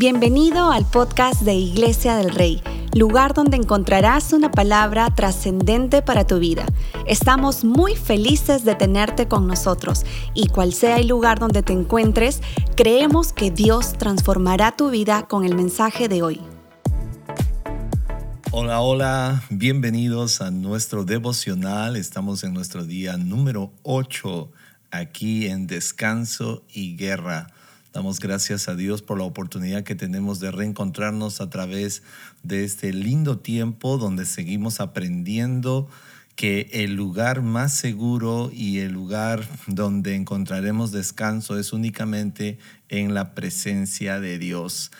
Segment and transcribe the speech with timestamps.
[0.00, 2.62] Bienvenido al podcast de Iglesia del Rey,
[2.94, 6.66] lugar donde encontrarás una palabra trascendente para tu vida.
[7.08, 10.04] Estamos muy felices de tenerte con nosotros
[10.34, 12.42] y cual sea el lugar donde te encuentres,
[12.76, 16.40] creemos que Dios transformará tu vida con el mensaje de hoy.
[18.52, 21.96] Hola, hola, bienvenidos a nuestro devocional.
[21.96, 24.48] Estamos en nuestro día número 8
[24.92, 27.48] aquí en Descanso y Guerra.
[27.92, 32.02] Damos gracias a Dios por la oportunidad que tenemos de reencontrarnos a través
[32.42, 35.88] de este lindo tiempo donde seguimos aprendiendo
[36.36, 43.34] que el lugar más seguro y el lugar donde encontraremos descanso es únicamente en la
[43.34, 44.92] presencia de Dios.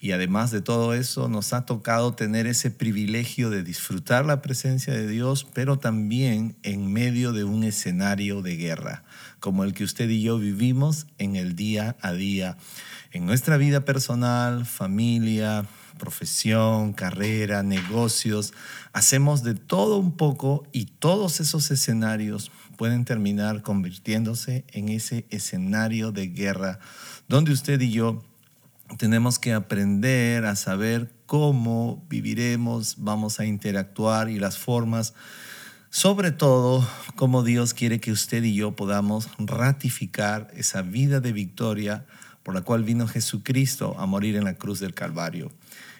[0.00, 4.92] Y además de todo eso, nos ha tocado tener ese privilegio de disfrutar la presencia
[4.92, 9.02] de Dios, pero también en medio de un escenario de guerra,
[9.40, 12.56] como el que usted y yo vivimos en el día a día,
[13.12, 15.66] en nuestra vida personal, familia,
[15.98, 18.54] profesión, carrera, negocios.
[18.92, 26.12] Hacemos de todo un poco y todos esos escenarios pueden terminar convirtiéndose en ese escenario
[26.12, 26.78] de guerra
[27.26, 28.22] donde usted y yo
[28.96, 35.14] tenemos que aprender a saber cómo viviremos, vamos a interactuar y las formas,
[35.90, 42.06] sobre todo cómo Dios quiere que usted y yo podamos ratificar esa vida de victoria
[42.42, 45.52] por la cual vino Jesucristo a morir en la cruz del Calvario.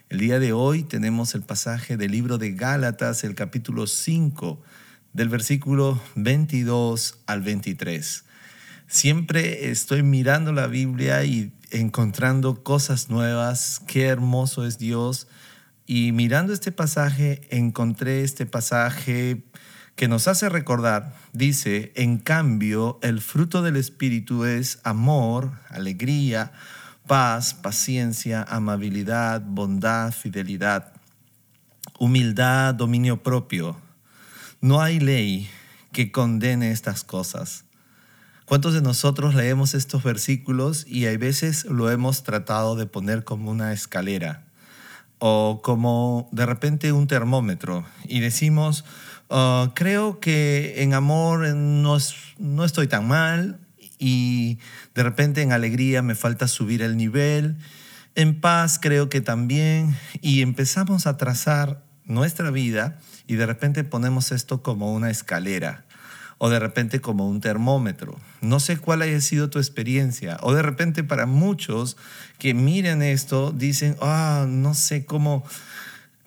[0.09, 4.63] El día de hoy tenemos el pasaje del libro de Gálatas, el capítulo 5,
[5.13, 8.25] del versículo 22 al 23.
[8.91, 15.29] Siempre estoy mirando la Biblia y encontrando cosas nuevas, qué hermoso es Dios.
[15.87, 19.45] Y mirando este pasaje, encontré este pasaje
[19.95, 26.53] que nos hace recordar, dice, en cambio, el fruto del Espíritu es amor, alegría,
[27.07, 30.95] paz, paciencia, amabilidad, bondad, fidelidad,
[31.99, 33.79] humildad, dominio propio.
[34.63, 35.51] No hay ley
[35.93, 37.68] que condene estas cosas.
[38.49, 43.51] ¿Cuántos de nosotros leemos estos versículos y a veces lo hemos tratado de poner como
[43.51, 44.47] una escalera
[45.19, 48.87] o como de repente un termómetro y decimos,
[49.29, 51.99] ah, creo que en amor no,
[52.39, 53.59] no estoy tan mal
[53.99, 54.59] y
[54.95, 57.59] de repente en alegría me falta subir el nivel,
[58.15, 64.33] en paz creo que también y empezamos a trazar nuestra vida y de repente ponemos
[64.33, 65.85] esto como una escalera
[66.39, 68.17] o de repente como un termómetro.
[68.41, 70.39] No sé cuál haya sido tu experiencia.
[70.43, 71.97] O de repente para muchos
[72.39, 75.45] que miren esto dicen, ah, no sé cómo,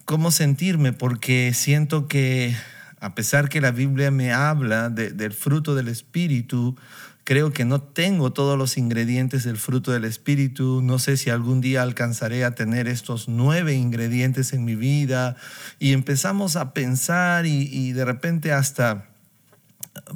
[0.06, 2.56] cómo sentirme porque siento que
[3.00, 6.76] a pesar que la Biblia me habla del fruto del Espíritu,
[7.24, 10.82] creo que no tengo todos los ingredientes del fruto del Espíritu.
[10.84, 15.36] No sé si algún día alcanzaré a tener estos nueve ingredientes en mi vida.
[15.80, 19.11] Y empezamos a pensar y, y de repente hasta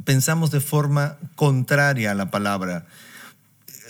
[0.04, 2.86] pensamos de forma contraria a la palabra.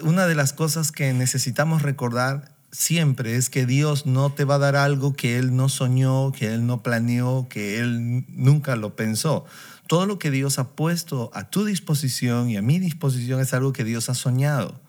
[0.02, 4.60] Una de las cosas que necesitamos recordar siempre es que Dios no te va a
[4.60, 9.46] dar algo que Él no soñó, que Él no planeó, que Él nunca lo pensó.
[9.88, 13.72] Todo lo que Dios ha puesto a tu disposición y a mi disposición es algo
[13.72, 14.80] que Dios ha soñado.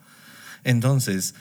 [0.65, 1.35] Entonces,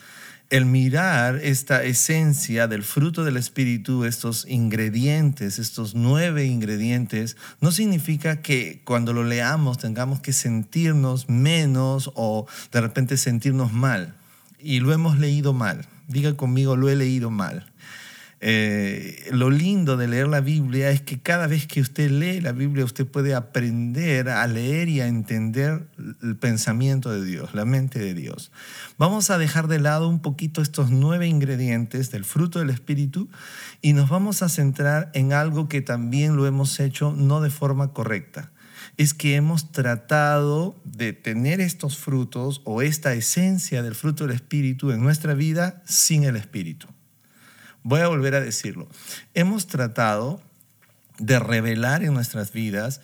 [0.50, 8.42] el mirar esta esencia del fruto del Espíritu, estos ingredientes, estos nueve ingredientes, no significa
[8.42, 14.16] que cuando lo leamos tengamos que sentirnos menos o de repente sentirnos mal.
[14.60, 15.86] Y lo hemos leído mal.
[16.08, 17.72] Diga conmigo, lo he leído mal.
[18.48, 22.52] Eh, lo lindo de leer la Biblia es que cada vez que usted lee la
[22.52, 25.88] Biblia, usted puede aprender a leer y a entender
[26.22, 28.52] el pensamiento de Dios, la mente de Dios.
[29.00, 33.30] Vamos a dejar de lado un poquito estos nueve ingredientes del fruto del Espíritu
[33.82, 37.94] y nos vamos a centrar en algo que también lo hemos hecho no de forma
[37.94, 38.52] correcta
[38.98, 44.92] es que hemos tratado de tener estos frutos o esta esencia del fruto del Espíritu
[44.92, 46.95] en nuestra vida sin el Espíritu.
[47.86, 48.88] Voy a volver a decirlo.
[49.36, 50.42] Hemos tratado
[51.20, 53.00] de revelar en nuestras vidas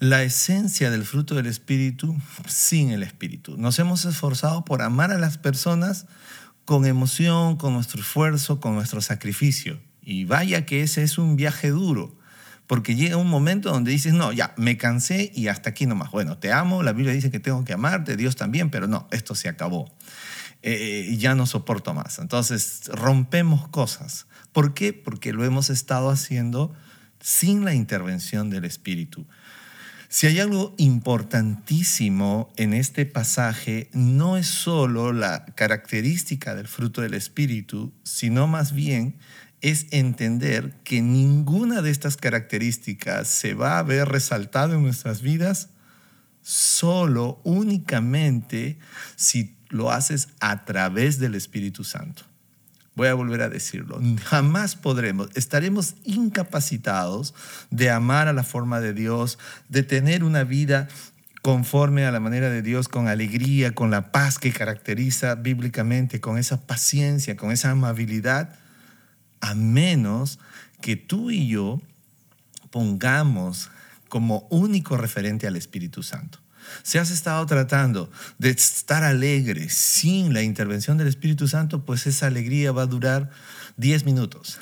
[0.00, 2.14] la esencia del fruto del Espíritu
[2.46, 3.56] sin el Espíritu.
[3.56, 6.04] Nos hemos esforzado por amar a las personas
[6.66, 9.80] con emoción, con nuestro esfuerzo, con nuestro sacrificio.
[10.02, 12.14] Y vaya que ese es un viaje duro,
[12.66, 16.10] porque llega un momento donde dices, no, ya, me cansé y hasta aquí nomás.
[16.10, 19.34] Bueno, te amo, la Biblia dice que tengo que amarte, Dios también, pero no, esto
[19.34, 19.90] se acabó.
[20.62, 22.18] Eh, ya no soporto más.
[22.18, 24.26] Entonces rompemos cosas.
[24.52, 24.92] ¿Por qué?
[24.92, 26.74] Porque lo hemos estado haciendo
[27.20, 29.26] sin la intervención del Espíritu.
[30.08, 37.14] Si hay algo importantísimo en este pasaje, no es solo la característica del fruto del
[37.14, 39.16] Espíritu, sino más bien
[39.60, 45.70] es entender que ninguna de estas características se va a ver resaltado en nuestras vidas
[46.40, 48.78] solo, únicamente,
[49.16, 52.22] si lo haces a través del Espíritu Santo.
[52.94, 57.32] Voy a volver a decirlo, jamás podremos, estaremos incapacitados
[57.70, 59.38] de amar a la forma de Dios,
[59.68, 60.88] de tener una vida
[61.42, 66.38] conforme a la manera de Dios, con alegría, con la paz que caracteriza bíblicamente, con
[66.38, 68.56] esa paciencia, con esa amabilidad,
[69.40, 70.40] a menos
[70.80, 71.80] que tú y yo
[72.70, 73.70] pongamos
[74.08, 76.40] como único referente al Espíritu Santo.
[76.82, 82.26] Si has estado tratando de estar alegre sin la intervención del Espíritu Santo, pues esa
[82.26, 83.30] alegría va a durar
[83.76, 84.58] 10 minutos.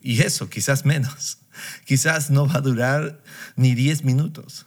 [0.00, 1.38] Y eso, quizás menos.
[1.84, 3.22] Quizás no va a durar
[3.56, 4.66] ni 10 minutos.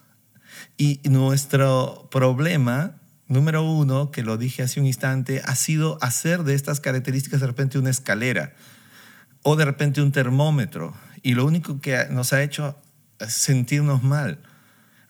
[0.76, 2.96] Y nuestro problema,
[3.26, 7.46] número uno, que lo dije hace un instante, ha sido hacer de estas características de
[7.46, 8.54] repente una escalera
[9.42, 10.94] o de repente un termómetro.
[11.22, 12.80] Y lo único que nos ha hecho
[13.26, 14.38] sentirnos mal.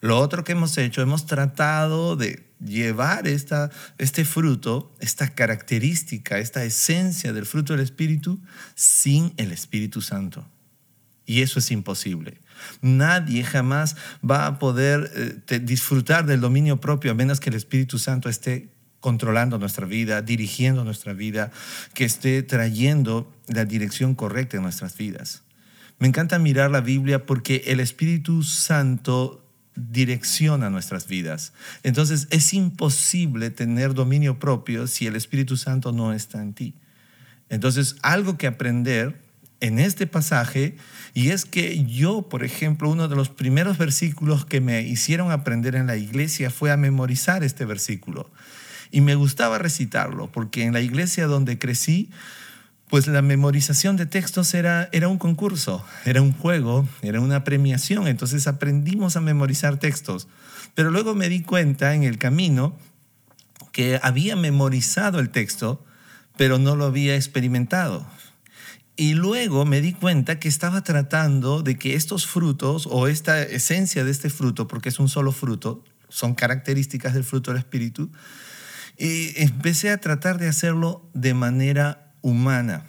[0.01, 6.63] Lo otro que hemos hecho, hemos tratado de llevar esta, este fruto, esta característica, esta
[6.63, 8.39] esencia del fruto del Espíritu
[8.75, 10.47] sin el Espíritu Santo.
[11.25, 12.41] Y eso es imposible.
[12.81, 13.95] Nadie jamás
[14.27, 15.11] va a poder
[15.49, 18.69] eh, disfrutar del dominio propio a menos que el Espíritu Santo esté
[18.99, 21.51] controlando nuestra vida, dirigiendo nuestra vida,
[21.93, 25.43] que esté trayendo la dirección correcta en nuestras vidas.
[25.99, 29.45] Me encanta mirar la Biblia porque el Espíritu Santo
[29.75, 31.53] direcciona nuestras vidas.
[31.83, 36.75] Entonces es imposible tener dominio propio si el Espíritu Santo no está en ti.
[37.49, 39.19] Entonces algo que aprender
[39.61, 40.77] en este pasaje
[41.13, 45.75] y es que yo, por ejemplo, uno de los primeros versículos que me hicieron aprender
[45.75, 48.31] en la iglesia fue a memorizar este versículo.
[48.91, 52.09] Y me gustaba recitarlo porque en la iglesia donde crecí,
[52.89, 58.07] pues la memorización de textos era, era un concurso, era un juego, era una premiación,
[58.07, 60.27] entonces aprendimos a memorizar textos.
[60.73, 62.75] Pero luego me di cuenta en el camino
[63.71, 65.85] que había memorizado el texto,
[66.35, 68.07] pero no lo había experimentado.
[68.95, 74.03] Y luego me di cuenta que estaba tratando de que estos frutos o esta esencia
[74.03, 78.11] de este fruto, porque es un solo fruto, son características del fruto del Espíritu,
[78.97, 82.85] y empecé a tratar de hacerlo de manera humana.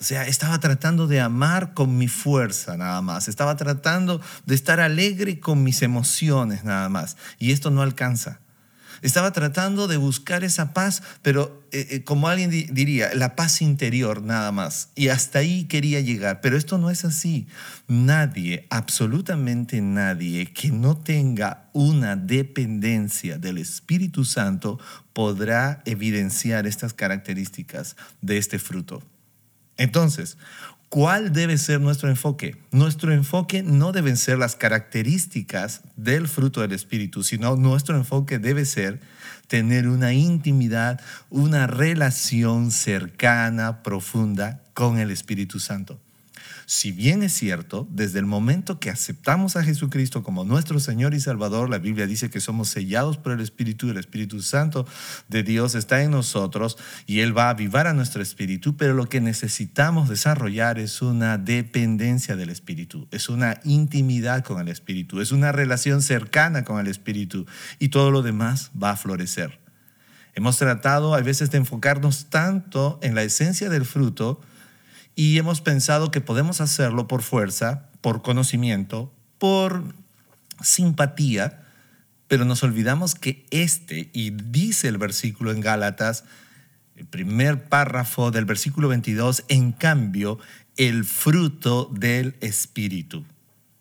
[0.00, 3.26] O sea, estaba tratando de amar con mi fuerza nada más.
[3.26, 7.16] Estaba tratando de estar alegre con mis emociones nada más.
[7.38, 8.40] Y esto no alcanza.
[9.02, 14.22] Estaba tratando de buscar esa paz, pero eh, eh, como alguien diría, la paz interior
[14.22, 14.90] nada más.
[14.94, 16.40] Y hasta ahí quería llegar.
[16.40, 17.46] Pero esto no es así.
[17.86, 24.78] Nadie, absolutamente nadie que no tenga una dependencia del Espíritu Santo
[25.12, 29.02] podrá evidenciar estas características de este fruto.
[29.76, 30.36] Entonces,
[30.88, 32.56] ¿Cuál debe ser nuestro enfoque?
[32.70, 38.64] Nuestro enfoque no deben ser las características del fruto del Espíritu, sino nuestro enfoque debe
[38.64, 38.98] ser
[39.48, 40.98] tener una intimidad,
[41.28, 46.00] una relación cercana, profunda con el Espíritu Santo.
[46.70, 51.20] Si bien es cierto, desde el momento que aceptamos a Jesucristo como nuestro Señor y
[51.20, 54.86] Salvador, la Biblia dice que somos sellados por el Espíritu, el Espíritu Santo
[55.28, 56.76] de Dios está en nosotros
[57.06, 61.38] y Él va a avivar a nuestro espíritu, pero lo que necesitamos desarrollar es una
[61.38, 66.88] dependencia del Espíritu, es una intimidad con el Espíritu, es una relación cercana con el
[66.88, 67.46] Espíritu
[67.78, 69.58] y todo lo demás va a florecer.
[70.34, 74.42] Hemos tratado a veces de enfocarnos tanto en la esencia del fruto,
[75.18, 79.82] y hemos pensado que podemos hacerlo por fuerza, por conocimiento, por
[80.62, 81.64] simpatía,
[82.28, 86.22] pero nos olvidamos que este, y dice el versículo en Gálatas,
[86.94, 90.38] el primer párrafo del versículo 22, en cambio,
[90.76, 93.26] el fruto del Espíritu.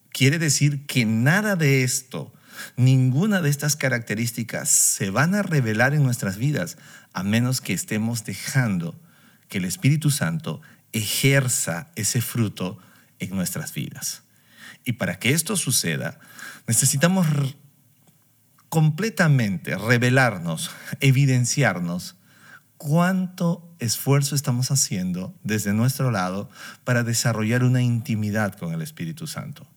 [0.10, 2.34] Quiere decir que nada de esto,
[2.78, 6.80] ninguna de estas características se van a revelar en nuestras vidas
[7.14, 9.00] a menos que estemos dejando
[9.50, 10.62] que el Espíritu Santo
[10.94, 12.80] ejerza ese fruto
[13.20, 14.24] en nuestras vidas.
[14.86, 16.20] Y para que esto suceda,
[16.68, 17.28] necesitamos
[18.70, 22.16] completamente revelarnos, evidenciarnos
[22.78, 26.50] cuánto esfuerzo estamos haciendo desde nuestro lado
[26.84, 29.68] para desarrollar una intimidad con el Espíritu Santo,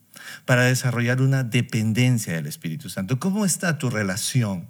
[0.44, 3.18] para desarrollar una dependencia del Espíritu Santo.
[3.18, 4.68] ¿Cómo está tu relación?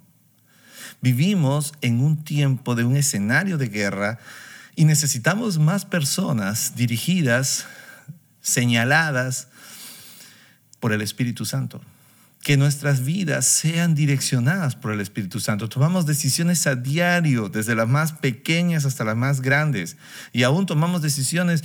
[1.01, 4.19] Vivimos en un tiempo de un escenario de guerra
[4.75, 7.65] y necesitamos más personas dirigidas,
[8.41, 9.47] señaladas
[10.79, 11.81] por el Espíritu Santo.
[12.43, 15.69] que nuestras vidas sean direccionadas por el Espíritu Santo.
[15.69, 19.95] Tomamos decisiones a diario, desde las más pequeñas hasta las más grandes.
[20.33, 21.63] Y aún tomamos decisiones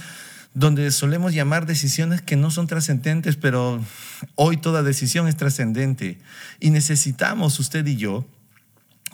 [0.52, 3.82] donde solemos llamar decisiones que no son trascendentes, pero
[4.34, 6.18] hoy toda decisión es trascendente.
[6.60, 8.26] Y necesitamos, usted y yo,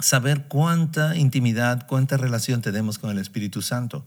[0.00, 4.06] saber cuánta intimidad, cuánta relación tenemos con el Espíritu Santo.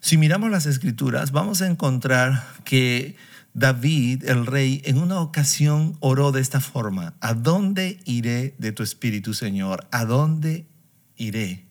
[0.00, 3.16] Si miramos las escrituras, vamos a encontrar que
[3.54, 8.82] David, el rey, en una ocasión oró de esta forma, ¿a dónde iré de tu
[8.82, 9.88] Espíritu, Señor?
[9.90, 10.68] ¿A dónde
[11.16, 11.66] iré?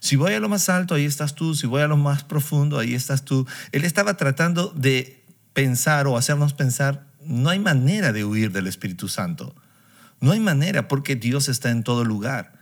[0.00, 1.54] Si voy a lo más alto, ahí estás tú.
[1.54, 3.46] Si voy a lo más profundo, ahí estás tú.
[3.72, 9.08] Él estaba tratando de pensar o hacernos pensar, no hay manera de huir del Espíritu
[9.08, 9.56] Santo.
[10.20, 12.58] No hay manera porque Dios está en todo lugar.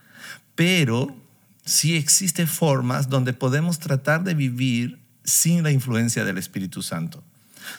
[0.54, 1.16] Pero
[1.64, 7.25] sí existen formas donde podemos tratar de vivir sin la influencia del Espíritu Santo,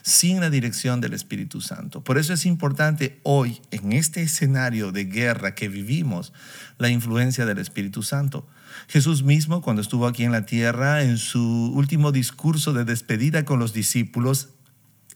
[0.01, 2.03] sin la dirección del Espíritu Santo.
[2.03, 6.33] Por eso es importante hoy, en este escenario de guerra que vivimos,
[6.77, 8.47] la influencia del Espíritu Santo.
[8.89, 13.59] Jesús mismo, cuando estuvo aquí en la tierra, en su último discurso de despedida con
[13.59, 14.49] los discípulos,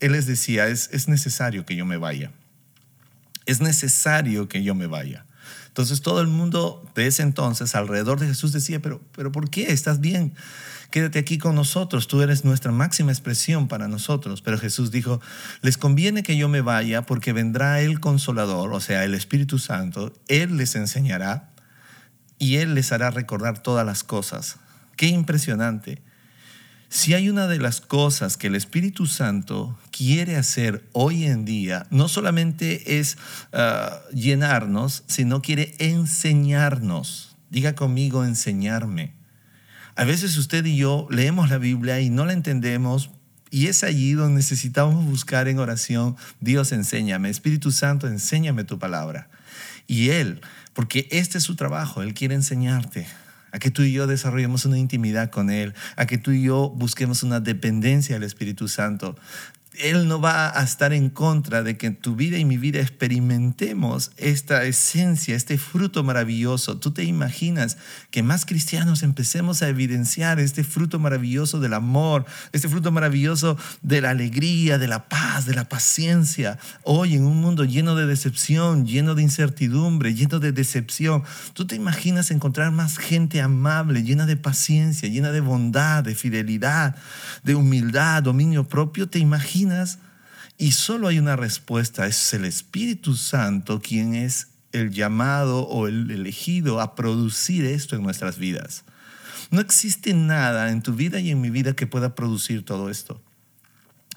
[0.00, 2.32] Él les decía, es, es necesario que yo me vaya.
[3.46, 5.26] Es necesario que yo me vaya.
[5.68, 9.72] Entonces todo el mundo de ese entonces alrededor de Jesús decía, pero, pero ¿por qué?
[9.72, 10.34] ¿Estás bien?
[10.90, 14.42] Quédate aquí con nosotros, tú eres nuestra máxima expresión para nosotros.
[14.42, 15.22] Pero Jesús dijo,
[15.62, 20.12] les conviene que yo me vaya porque vendrá el consolador, o sea, el Espíritu Santo,
[20.28, 21.48] Él les enseñará
[22.38, 24.56] y Él les hará recordar todas las cosas.
[24.96, 26.02] Qué impresionante.
[26.94, 31.86] Si hay una de las cosas que el Espíritu Santo quiere hacer hoy en día,
[31.88, 33.16] no solamente es
[33.54, 37.34] ah, llenarnos, sino quiere enseñarnos.
[37.48, 39.14] Diga conmigo, enseñarme.
[39.96, 43.08] A veces usted y yo leemos la Biblia y no la entendemos
[43.48, 49.30] y es allí donde necesitamos buscar en oración, Dios enséñame, Espíritu Santo, enséñame tu palabra.
[49.86, 50.42] Y Él
[50.74, 53.06] porque este es su trabajo, Él quiere enseñarte
[53.52, 56.70] a que tú y yo desarrollemos una intimidad con Él, a que tú y yo
[56.70, 59.16] busquemos una dependencia al Espíritu Santo.
[59.78, 62.80] Él no va a estar en contra de que en tu vida y mi vida
[62.80, 66.76] experimentemos esta esencia, este fruto maravilloso.
[66.78, 67.78] Tú te imaginas
[68.10, 74.02] que más cristianos empecemos a evidenciar este fruto maravilloso del amor, este fruto maravilloso de
[74.02, 76.58] la alegría, de la paz, de la paciencia.
[76.82, 81.24] Hoy en un mundo lleno de decepción, lleno de incertidumbre, lleno de decepción,
[81.54, 86.94] tú te imaginas encontrar más gente amable, llena de paciencia, llena de bondad, de fidelidad,
[87.42, 89.08] de humildad, dominio propio.
[89.08, 89.61] Te imaginas
[90.58, 96.10] y solo hay una respuesta, es el Espíritu Santo quien es el llamado o el
[96.10, 98.84] elegido a producir esto en nuestras vidas.
[99.50, 103.20] No existe nada en tu vida y en mi vida que pueda producir todo esto.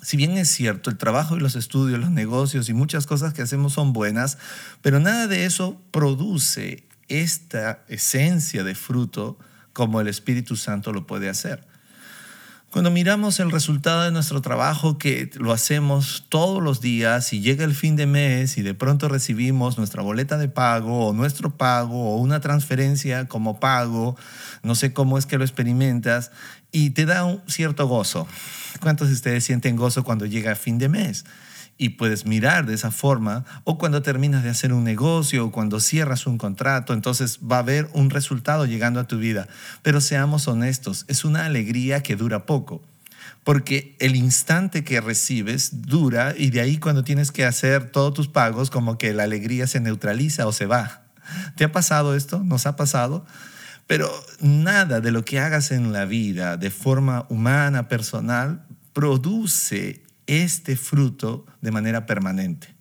[0.01, 3.41] Si bien es cierto, el trabajo y los estudios, los negocios y muchas cosas que
[3.41, 4.37] hacemos son buenas,
[4.81, 9.37] pero nada de eso produce esta esencia de fruto
[9.73, 11.67] como el Espíritu Santo lo puede hacer.
[12.75, 17.63] Cuando miramos el resultado de nuestro trabajo, que lo hacemos todos los días y llega
[17.63, 22.13] el fin de mes y de pronto recibimos nuestra boleta de pago o nuestro pago
[22.13, 24.17] o una transferencia como pago,
[24.61, 26.31] no sé cómo es que lo experimentas,
[26.73, 28.27] y te da un cierto gozo.
[28.81, 31.23] ¿Cuántos de ustedes sienten gozo cuando llega fin de mes?
[31.77, 35.79] Y puedes mirar de esa forma, o cuando terminas de hacer un negocio, o cuando
[35.79, 39.47] cierras un contrato, entonces va a haber un resultado llegando a tu vida.
[39.81, 42.81] Pero seamos honestos, es una alegría que dura poco,
[43.43, 48.27] porque el instante que recibes dura y de ahí cuando tienes que hacer todos tus
[48.27, 51.03] pagos, como que la alegría se neutraliza o se va.
[51.57, 52.43] ¿Te ha pasado esto?
[52.43, 53.25] ¿Nos ha pasado?
[53.87, 60.75] Pero nada de lo que hagas en la vida de forma humana, personal, produce este
[60.75, 62.75] fruto de manera permanente.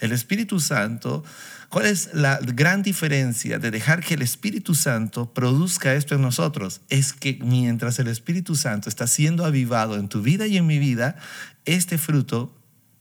[0.00, 1.24] El Espíritu Santo,
[1.68, 6.80] ¿cuál es la gran diferencia de dejar que el Espíritu Santo produzca esto en nosotros?
[6.88, 10.78] Es que mientras el Espíritu Santo está siendo avivado en tu vida y en mi
[10.78, 11.16] vida,
[11.64, 12.54] este fruto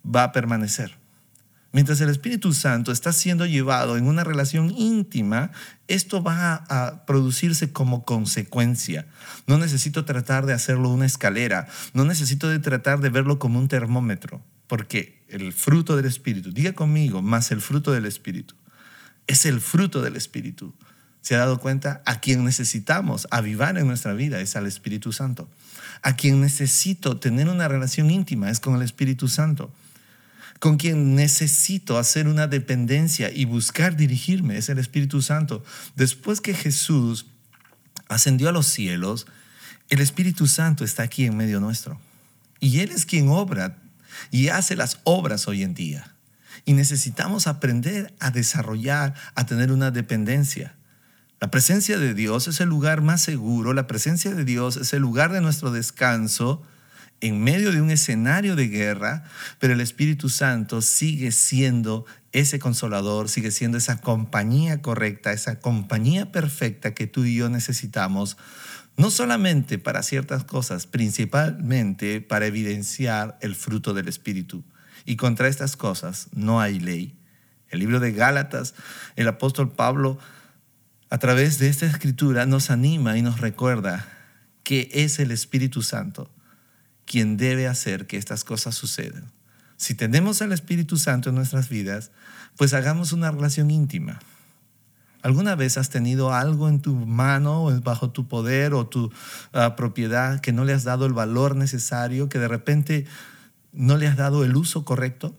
[0.06, 0.98] va a permanecer.
[1.75, 5.51] Mientras el Espíritu Santo está siendo llevado en una relación íntima,
[5.89, 9.08] esto va a producirse como consecuencia.
[9.46, 13.67] No necesito tratar de hacerlo una escalera, no necesito de tratar de verlo como un
[13.67, 18.55] termómetro, porque el fruto del Espíritu, diga conmigo, más el fruto del Espíritu,
[19.27, 20.74] es el fruto del Espíritu.
[21.20, 22.01] ¿Se ha dado cuenta?
[22.05, 25.50] A quien necesitamos avivar en nuestra vida es al Espíritu Santo.
[26.03, 29.74] A quien necesito tener una relación íntima es con el Espíritu Santo
[30.59, 35.63] con quien necesito hacer una dependencia y buscar dirigirme es el Espíritu Santo.
[35.95, 37.25] Después que Jesús
[38.07, 39.27] ascendió a los cielos,
[39.89, 42.00] el Espíritu Santo está aquí en medio nuestro.
[42.59, 43.77] Y Él es quien obra
[44.31, 46.12] y hace las obras hoy en día.
[46.63, 50.74] y necesitamos aprender a desarrollar, a tener una dependencia.
[51.39, 55.01] La presencia de Dios es el lugar más seguro, la presencia de Dios es el
[55.01, 56.63] lugar de nuestro descanso
[57.22, 59.24] en medio de un escenario de guerra,
[59.60, 66.31] pero el Espíritu Santo sigue siendo ese consolador, sigue siendo esa compañía correcta, esa compañía
[66.31, 68.38] perfecta que tú y yo necesitamos,
[68.98, 74.63] no solamente para ciertas cosas, principalmente para evidenciar el fruto del Espíritu.
[75.05, 77.17] Y contra estas cosas no hay ley.
[77.69, 78.74] El libro de Gálatas,
[79.15, 80.17] el apóstol Pablo,
[81.10, 84.07] a través de esta escritura, nos anima y nos recuerda
[84.63, 86.35] que es el Espíritu Santo
[87.05, 89.31] quien debe hacer que estas cosas sucedan.
[89.77, 92.12] Si tenemos al Espíritu Santo en nuestras vidas,
[92.57, 94.19] pues hagamos una relación íntima.
[95.21, 99.12] ¿Alguna vez has tenido algo en tu mano o bajo tu poder o tu
[99.53, 103.05] ah, propiedad que no le has dado el valor necesario, que de repente
[103.74, 105.35] no le has dado el uso correcto?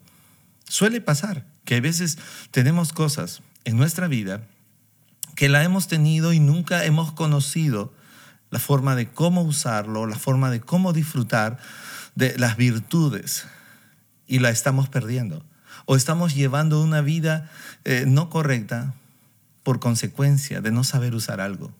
[0.68, 2.18] Suele pasar que a veces
[2.50, 4.42] tenemos cosas en nuestra vida
[5.36, 7.92] que la hemos tenido y nunca hemos conocido
[8.50, 11.58] la forma de cómo usarlo, la forma de cómo disfrutar
[12.14, 13.46] de las virtudes
[14.26, 15.44] y la estamos perdiendo.
[15.84, 17.50] O estamos llevando una vida
[17.84, 18.94] eh, no correcta
[19.62, 21.72] por consecuencia de no saber usar algo.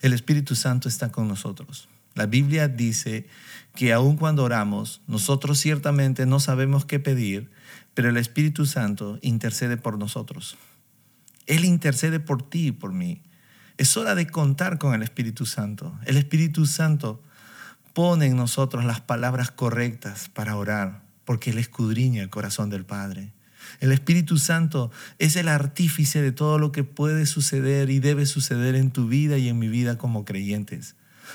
[0.00, 1.88] El Espíritu Santo está con nosotros.
[2.14, 3.26] La Biblia dice
[3.74, 7.50] que aun cuando oramos, nosotros ciertamente no sabemos qué pedir,
[7.94, 10.56] pero el Espíritu Santo intercede por nosotros.
[11.46, 13.22] Él intercede por ti y por mí.
[13.80, 15.98] Es hora de contar con el Espíritu Santo.
[16.04, 17.22] El Espíritu Santo
[17.94, 23.32] pone en nosotros las palabras correctas para orar, porque Él escudriña el corazón del Padre.
[23.80, 28.74] El Espíritu Santo es el artífice de todo lo que puede suceder y debe suceder
[28.74, 30.94] en tu vida y en mi vida como creyentes.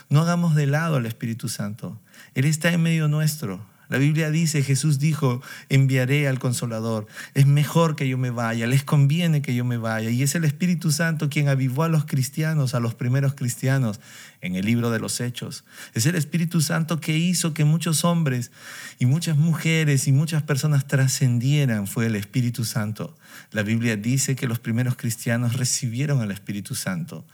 [0.10, 2.00] No hagamos de lado al Espíritu Santo.
[2.36, 3.66] Él está en medio nuestro.
[3.89, 7.08] La Biblia dice, Jesús dijo, enviaré al consolador.
[7.34, 10.10] Es mejor que yo me vaya, les conviene que yo me vaya.
[10.10, 14.00] Y es el Espíritu Santo quien avivó a los cristianos, a los primeros cristianos
[14.42, 15.63] en el libro de los Hechos.
[15.94, 18.51] Es el Espíritu Santo que hizo que muchos hombres
[19.00, 21.88] y muchas mujeres y muchas personas trascendieran.
[21.88, 23.16] Fue el Espíritu Santo.
[23.51, 27.25] La Biblia dice que los primeros cristianos recibieron al Espíritu Santo.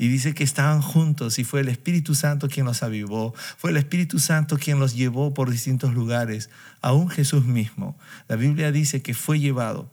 [0.00, 3.34] Y dice que estaban juntos y fue el Espíritu Santo quien los avivó.
[3.58, 6.48] Fue el Espíritu Santo quien los llevó por distintos lugares.
[6.80, 7.98] Aún Jesús mismo.
[8.26, 9.90] La Biblia dice que fue llevado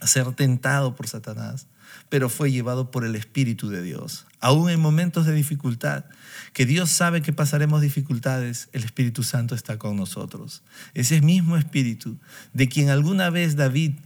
[0.00, 1.66] a ser tentado por Satanás,
[2.08, 4.24] pero fue llevado por el Espíritu de Dios.
[4.40, 6.06] Aún en momentos de dificultad,
[6.54, 10.62] que Dios sabe que pasaremos dificultades, el Espíritu Santo está con nosotros.
[10.94, 12.16] Ese mismo Espíritu
[12.54, 13.96] de quien alguna vez David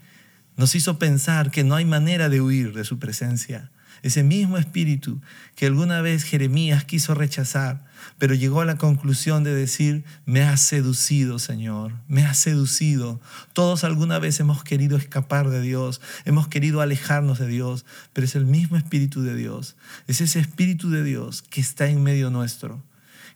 [0.56, 3.70] nos hizo pensar que no hay manera de huir de su presencia.
[4.04, 5.22] Ese mismo espíritu
[5.56, 7.86] que alguna vez Jeremías quiso rechazar,
[8.18, 13.18] pero llegó a la conclusión de decir, me has seducido, Señor, me has seducido.
[13.54, 18.34] Todos alguna vez hemos querido escapar de Dios, hemos querido alejarnos de Dios, pero es
[18.34, 19.74] el mismo espíritu de Dios,
[20.06, 22.82] es ese espíritu de Dios que está en medio nuestro,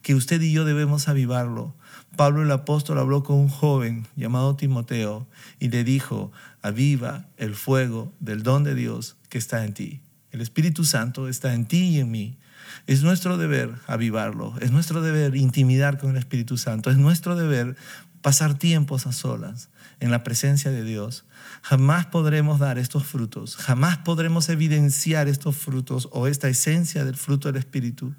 [0.02, 1.74] que usted y yo debemos avivarlo.
[2.14, 5.26] Pablo el apóstol habló con un joven llamado Timoteo
[5.60, 10.02] y le dijo, aviva el fuego del don de Dios que está en ti.
[10.38, 12.38] El Espíritu Santo está en ti y en mí.
[12.86, 17.74] Es nuestro deber avivarlo, es nuestro deber intimidar con el Espíritu Santo, es nuestro deber
[18.22, 21.24] pasar tiempos a solas en la presencia de Dios.
[21.62, 27.48] Jamás podremos dar estos frutos, jamás podremos evidenciar estos frutos o esta esencia del fruto
[27.48, 28.14] del Espíritu,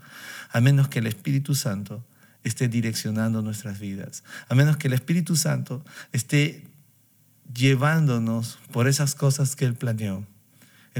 [0.52, 2.06] a menos que el Espíritu Santo
[2.44, 6.68] esté direccionando nuestras vidas, a menos que el Espíritu Santo esté
[7.54, 10.28] llevándonos por esas cosas que Él planeó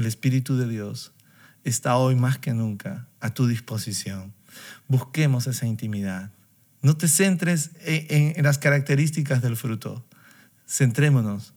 [0.00, 1.12] el Espíritu de Dios
[1.62, 4.32] está hoy más que nunca a tu disposición.
[4.88, 6.32] Busquemos esa intimidad.
[6.80, 10.04] No te centres en, las características del fruto.
[10.66, 11.52] Centrémonos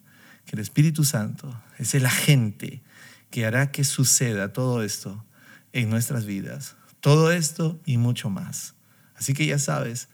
[0.45, 2.83] que el Espíritu Santo es el agente
[3.31, 5.23] que hará que suceda todo esto
[5.71, 6.75] en nuestras vidas.
[6.99, 8.75] Todo esto y mucho más.
[9.15, 10.09] Así que ya sabes,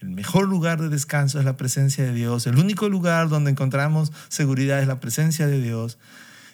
[0.00, 2.46] el mejor lugar de descanso es la presencia de Dios.
[2.46, 5.98] El único lugar donde encontramos seguridad es la presencia de Dios.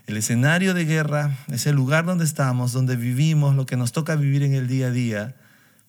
[0.09, 4.17] El escenario de guerra es el lugar donde estamos, donde vivimos, lo que nos toca
[4.17, 5.37] vivir en el día a día.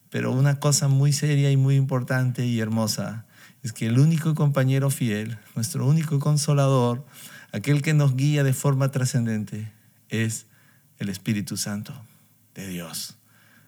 [0.10, 3.26] Pero una cosa muy seria y muy importante y hermosa
[3.64, 7.06] es que el único compañero fiel, nuestro único consolador,
[7.54, 9.72] aquel que nos guía de forma trascendente,
[10.10, 10.48] es
[10.98, 11.94] el Espíritu Santo
[12.56, 13.16] de Dios,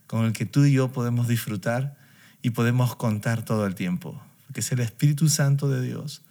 [0.06, 1.96] con el que tú y yo podemos disfrutar
[2.42, 6.24] y podemos contar todo el tiempo, porque es el Espíritu Santo de Dios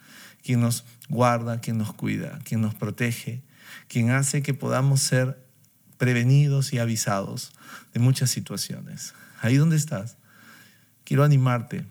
[0.43, 3.43] quien nos guarda, quien nos cuida, quien nos protege,
[3.89, 5.45] quien hace que podamos ser
[5.99, 7.53] prevenidos y avisados
[7.93, 9.15] de muchas situaciones.
[9.41, 10.17] Ahí donde estás,
[11.05, 11.87] quiero animarte.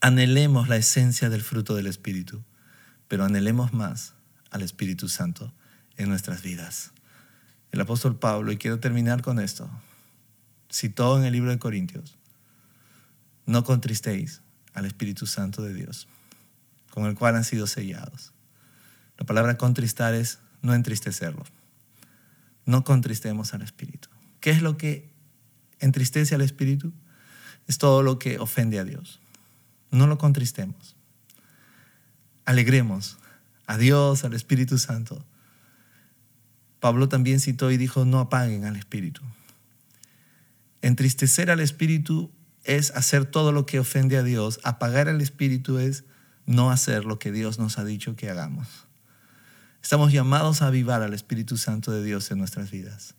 [0.00, 2.44] Anhelemos la esencia del fruto del Espíritu,
[3.08, 4.14] pero anhelemos más
[4.50, 5.52] al Espíritu Santo
[5.96, 6.92] en nuestras vidas.
[7.72, 9.70] El apóstol Pablo, y quiero terminar con esto,
[10.70, 12.18] citó en el libro de Corintios,
[13.46, 14.42] no contristéis
[14.74, 16.06] al Espíritu Santo de Dios,
[16.90, 18.32] con el cual han sido sellados.
[19.18, 21.44] La palabra contristar es no entristecerlo.
[22.64, 24.08] No contristemos al Espíritu.
[24.40, 25.10] ¿Qué es lo que
[25.80, 26.92] entristece al Espíritu?
[27.66, 29.20] Es todo lo que ofende a Dios.
[29.90, 30.96] No lo contristemos.
[32.44, 33.18] Alegremos
[33.66, 35.24] a Dios, al Espíritu Santo.
[36.80, 39.22] Pablo también citó y dijo, no apaguen al Espíritu.
[40.80, 42.32] Entristecer al Espíritu
[42.64, 44.60] es hacer todo lo que ofende a Dios.
[44.64, 46.04] Apagar al Espíritu es
[46.46, 48.86] no hacer lo que Dios nos ha dicho que hagamos.
[49.82, 53.14] Estamos llamados a avivar al Espíritu Santo de Dios en nuestras vidas.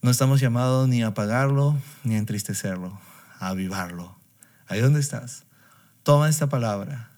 [0.00, 3.00] No estamos llamados ni a apagarlo ni a entristecerlo,
[3.40, 4.16] a avivarlo.
[4.68, 5.44] Ahí donde estás,
[6.04, 7.10] toma esta palabra.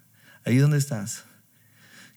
[0.46, 1.24] Ahí donde estás,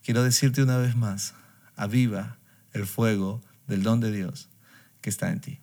[0.03, 1.33] quiero decirte una vez más,
[1.75, 2.37] aviva
[2.71, 4.47] el fuego del don de Dios
[5.01, 5.59] que está en ti.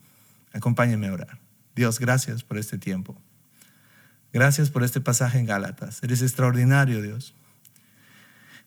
[0.52, 1.38] Acompáñame a orar.
[1.74, 3.16] Dios, gracias por este tiempo.
[4.32, 6.02] Gracias por este pasaje en Gálatas.
[6.02, 7.34] Eres extraordinario, Dios.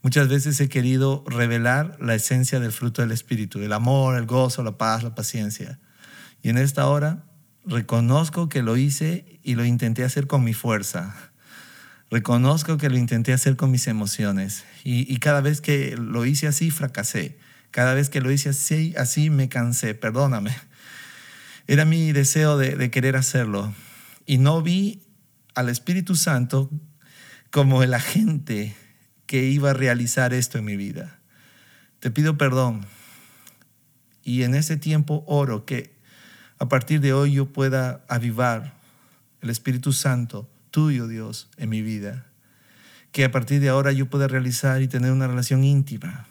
[0.04, 4.64] Muchas veces he querido revelar la esencia del fruto del Espíritu, el amor, el gozo,
[4.64, 5.80] la paz, la paciencia.
[6.44, 7.26] Y en esta hora
[7.66, 11.16] reconozco que lo hice y lo intenté hacer con mi fuerza.
[12.10, 14.64] Reconozco que lo intenté hacer con mis emociones.
[14.84, 17.38] Y, cada vez que lo hice así, fracasé.
[17.72, 19.94] Cada vez que lo hice así, así me cansé.
[19.94, 20.56] Perdóname.
[21.68, 23.74] Era mi deseo de, de querer hacerlo.
[24.26, 25.02] Y no vi
[25.54, 26.70] al Espíritu Santo
[27.52, 28.76] como el agente
[29.28, 31.20] que iba a realizar esto en mi vida.
[32.00, 32.86] Te pido perdón.
[34.24, 35.94] Y en ese tiempo oro que
[36.60, 38.74] a partir de hoy yo pueda avivar
[39.42, 42.26] el Espíritu Santo tuyo, Dios, en mi vida.
[43.12, 46.26] Que a partir de ahora yo pueda realizar y tener una relación íntima.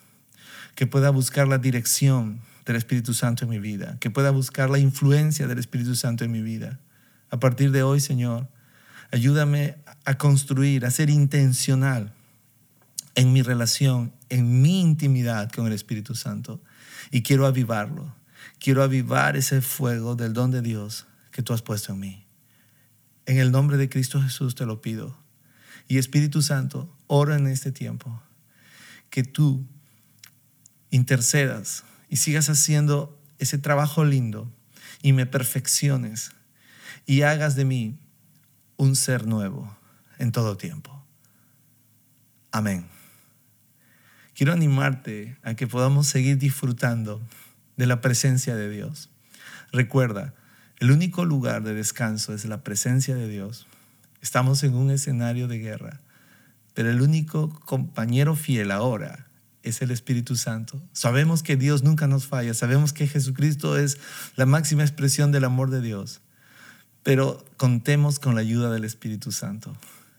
[0.75, 3.97] Que pueda buscar la dirección del Espíritu Santo en mi vida.
[4.01, 6.81] Que pueda buscar la influencia del Espíritu Santo en mi vida.
[7.31, 8.49] A partir de hoy, Señor,
[9.11, 12.13] ayúdame a construir, a ser intencional
[13.17, 16.63] en mi relación, en mi intimidad con el Espíritu Santo.
[17.11, 18.15] Y quiero avivarlo.
[18.61, 22.27] Quiero avivar ese fuego del don de Dios que tú has puesto en mí.
[23.25, 25.19] En el nombre de Cristo Jesús te lo pido.
[25.89, 28.23] Y Espíritu Santo, oro en este tiempo
[29.11, 29.67] que tú
[30.91, 34.53] intercedas y sigas haciendo ese trabajo lindo
[35.03, 36.33] y me perfecciones
[37.07, 37.99] y hagas de mí
[38.77, 39.77] un ser nuevo
[40.19, 41.05] en todo tiempo.
[42.51, 42.96] Amén
[44.37, 47.23] quiero animarte a que podamos seguir disfrutando
[47.77, 49.11] de la presencia de Dios.
[49.73, 50.35] Recuerda,
[50.79, 53.67] el único lugar de descanso es la presencia de Dios.
[54.21, 56.01] Estamos en un escenario de guerra,
[56.75, 59.27] pero el único compañero fiel ahora
[59.63, 60.83] es el Espíritu Santo.
[60.93, 63.99] Sabemos que Dios nunca nos falla, sabemos que Jesucristo es
[64.37, 66.21] la máxima expresión del amor de Dios,
[67.03, 69.75] pero contemos con la ayuda del Espíritu Santo.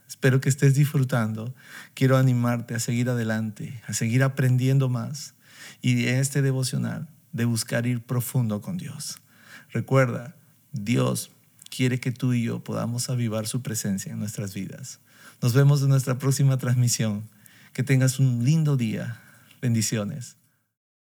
[0.08, 1.54] Espero que estés disfrutando.
[1.94, 5.34] Quiero animarte a seguir adelante, a seguir aprendiendo más
[5.82, 9.20] y en este devocional de buscar ir profundo con Dios.
[9.70, 10.34] Recuerda,
[10.72, 11.30] Dios
[11.68, 15.00] quiere que tú y yo podamos avivar su presencia en nuestras vidas.
[15.42, 17.28] Nos vemos en nuestra próxima transmisión.
[17.72, 19.20] Que tengas un lindo día.
[19.60, 20.36] Bendiciones.